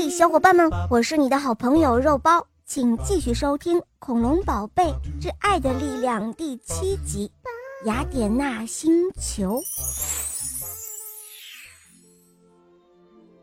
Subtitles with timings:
[0.00, 7.28] 嘿，小伙伴们，我是你的好朋友肉包，请继续收听《恐龙宝贝之爱的力量》第七集
[7.84, 9.56] 《雅典娜星球》。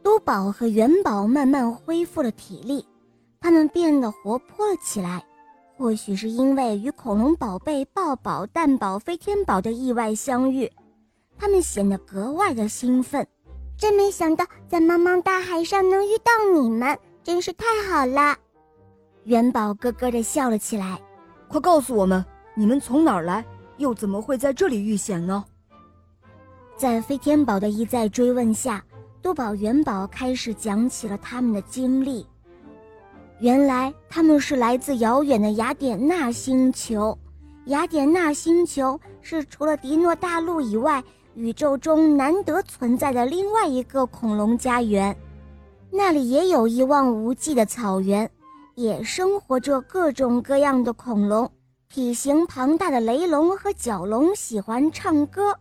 [0.01, 2.87] 都宝和元宝慢慢恢复了体力，
[3.41, 5.21] 他们变得活泼了起来。
[5.75, 10.71] 或许是因为与恐龙宝贝抱宝、蛋宝、飞天宝的意外相遇，
[11.37, 13.27] 他们显得格外的兴奋。
[13.77, 18.35] 真没想到在茫茫大海上能遇到你们，真是太好了！
[19.25, 20.99] 元宝咯咯地笑了起来。
[21.47, 22.23] 快告诉我们，
[22.55, 23.43] 你们从哪儿来，
[23.77, 25.43] 又怎么会在这里遇险呢？
[26.77, 28.83] 在飞天宝的一再追问下，
[29.21, 32.25] 多宝、元宝开始讲起了他们的经历。
[33.39, 37.17] 原来他们是来自遥远的雅典娜星球。
[37.65, 41.03] 雅典娜星球是除了迪诺大陆以外。
[41.35, 45.15] 宇宙中难得存在的另外一个恐龙家园，
[45.91, 48.29] 那里也有一望无际的草原，
[48.75, 51.49] 也生活着各种各样的恐龙。
[51.89, 55.53] 体型庞大的雷龙和角龙喜欢唱歌，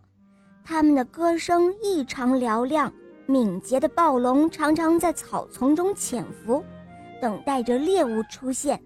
[0.64, 2.92] 它们的歌声异常嘹亮。
[3.26, 6.62] 敏捷的暴龙常常在草丛中潜伏，
[7.22, 8.80] 等待着猎物出现。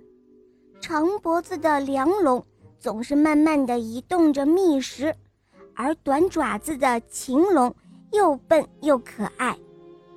[0.81, 2.43] 长脖子的梁龙
[2.79, 5.13] 总是慢慢地移动着觅食。
[5.81, 7.73] 而短爪子的禽龙
[8.11, 9.57] 又笨又可爱，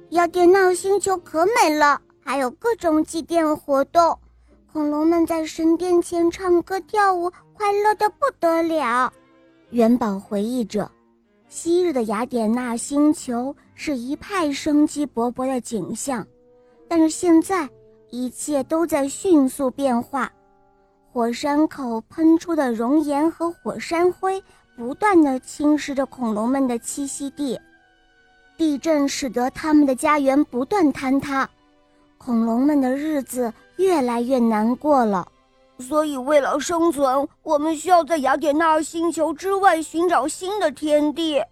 [0.09, 4.17] 雅典娜星球可美了，还有各种祭奠活动，
[4.73, 9.13] 恐龙们在神殿前唱歌跳舞，快乐的不得了。
[9.69, 10.89] 元宝回忆着，
[11.47, 16.25] 昔日的雅典娜星球是一派生机勃勃的景象，
[16.87, 17.69] 但是现在
[18.09, 20.33] 一切都在迅速变化，
[21.11, 24.43] 火山口喷出的熔岩和火山灰。
[24.77, 27.59] 不断的侵蚀着恐龙们的栖息地，
[28.57, 31.47] 地震使得他们的家园不断坍塌，
[32.17, 35.27] 恐龙们的日子越来越难过了。
[35.77, 41.43] 所以，为了生存，我们需要在雅典娜星球之外寻找新的天地。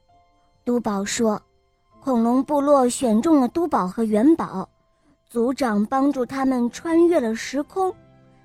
[0.63, 1.39] 都宝说
[2.01, 4.67] ：“恐龙部落选中了都宝和元宝，
[5.29, 7.93] 族长帮助他们穿越了时空，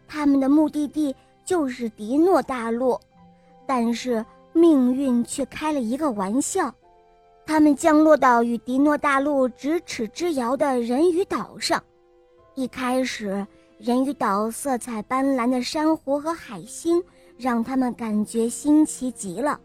[0.06, 2.98] 他们的目的地就是迪诺大陆，
[3.66, 4.24] 但是。”
[4.56, 6.72] 命运却开了一个玩笑，
[7.44, 11.82] 他们降落到与迪诺大陆咫尺之遥的人鱼岛上。
[12.54, 13.44] 一开始，
[13.78, 17.02] 人鱼岛色彩斑斓的珊瑚和海星
[17.36, 19.58] 让他们感觉新奇极了。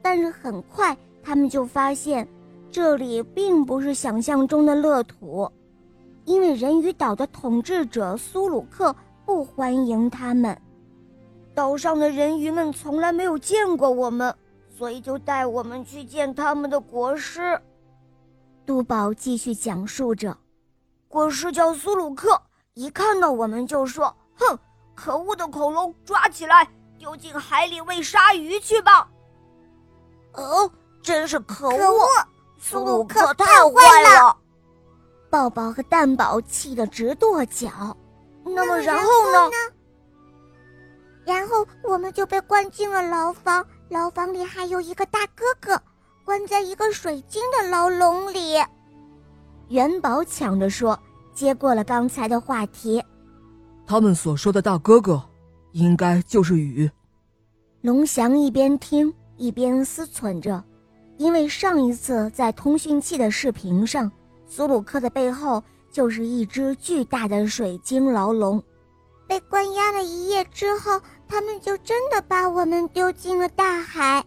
[0.00, 2.26] 但是很快，他们就发现，
[2.70, 5.46] 这里并不是想象中的乐土，
[6.24, 10.60] 因为人鱼岛的统治者苏鲁克不欢迎他们。
[11.54, 14.34] 岛上的人鱼们从来没有见过我们，
[14.68, 17.60] 所以就带我们去见他们的国师。
[18.66, 20.36] 杜宝继续讲述着
[21.06, 22.40] ：“国师叫苏鲁克，
[22.74, 24.58] 一看到我们就说：‘哼，
[24.94, 26.68] 可恶的恐龙，抓起来
[26.98, 29.08] 丢进海里喂鲨鱼去吧！’
[30.34, 30.70] 哦，
[31.02, 32.08] 真是可恶！
[32.58, 34.36] 苏鲁克太坏了。”
[35.30, 37.96] 抱抱和蛋宝气得直跺脚。
[38.44, 39.50] 那么然后呢？
[41.24, 45.80] 然后我们就被关进了牢房，牢房里还有一个大哥哥，
[46.24, 48.56] 关在一个水晶的牢笼里。
[49.68, 50.98] 元宝抢着说，
[51.32, 53.02] 接过了刚才的话题。
[53.86, 55.22] 他们所说的大哥哥，
[55.72, 56.90] 应该就是雨。
[57.80, 60.62] 龙翔一边听一边思忖着，
[61.16, 64.10] 因为上一次在通讯器的视频上，
[64.46, 65.62] 苏鲁克的背后
[65.94, 68.60] 就是一只巨大的水晶牢笼。
[69.28, 74.24] 被关押了一夜之后，他们就真的把我们丢进了大海。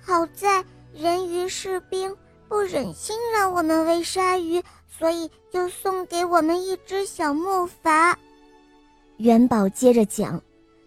[0.00, 2.16] 好在人鱼士兵
[2.48, 8.14] 不忍心让我们喂鲨鱼，所以就送给我们一只小木筏。
[9.18, 10.42] 元宝接着讲，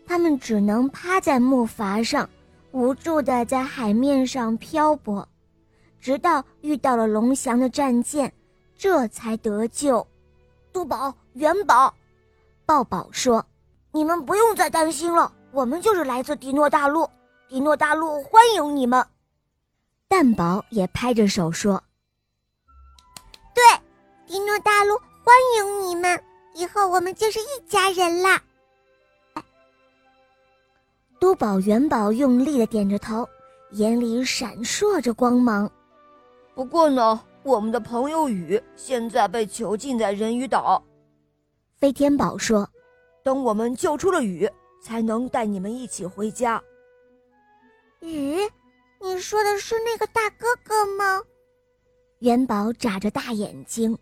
[0.07, 2.28] 他们只能趴在木筏上，
[2.72, 5.28] 无助地在海面上漂泊，
[6.02, 8.34] 直到遇到了龙翔的战舰，
[8.75, 10.06] 这才得救。
[10.75, 11.94] 都宝，元宝。
[12.66, 13.45] 抱宝说
[13.94, 17.10] ：“你们不用再担心了，我们就是来自迪诺大陆，
[17.48, 19.07] 迪诺大陆欢迎你们。”
[20.10, 21.81] 蛋宝也拍着手说
[23.56, 23.63] ：“对，
[24.27, 26.22] 迪诺大陆欢迎你们，
[26.54, 28.44] 以后我们就是一家人啦。”
[31.22, 33.25] 都宝、元宝用力的点着头，
[33.72, 35.72] 眼里闪烁着光芒。
[36.54, 40.83] 不过呢，我们的朋友雨现在被囚禁在人鱼岛。
[41.77, 42.68] 飞天宝说
[43.24, 44.50] ：“等我们救出了雨，
[44.81, 46.59] 才能带你们一起回家。”
[48.01, 48.39] 雨，
[49.00, 51.21] 你说的是那个大哥哥吗？
[52.18, 53.95] 元宝眨着大眼睛。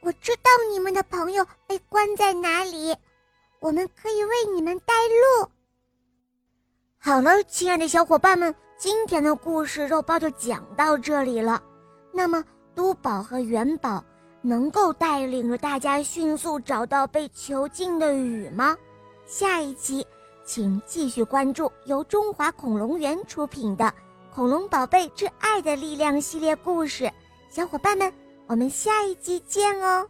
[0.00, 2.96] 我知道你们的朋友被关在哪里，
[3.60, 4.94] 我们可以为你们带
[5.42, 5.50] 路。
[6.96, 11.62] 好了，亲爱的小伙伴们，今天的故事肉包就讲到这里了。
[12.10, 12.42] 那么，
[12.80, 14.02] 珠宝和元宝
[14.40, 18.74] 能够带领着大家迅速找到被囚禁的雨吗？
[19.26, 20.06] 下一期，
[20.46, 23.84] 请继续关注由中华恐龙园出品的
[24.34, 27.12] 《恐龙宝贝之爱的力量》系列故事。
[27.50, 28.10] 小伙伴们，
[28.46, 30.08] 我们下一集见哦！